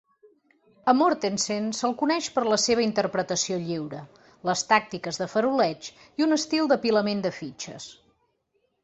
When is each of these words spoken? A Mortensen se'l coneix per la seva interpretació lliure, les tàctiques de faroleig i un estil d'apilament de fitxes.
A 0.91 0.93
Mortensen 0.99 1.67
se'l 1.79 1.91
coneix 1.99 2.29
per 2.37 2.43
la 2.53 2.57
seva 2.63 2.83
interpretació 2.85 3.59
lliure, 3.65 3.99
les 4.51 4.63
tàctiques 4.71 5.21
de 5.23 5.29
faroleig 5.35 5.91
i 6.23 6.27
un 6.29 6.37
estil 6.39 6.73
d'apilament 6.73 7.23
de 7.27 7.33
fitxes. 7.43 7.87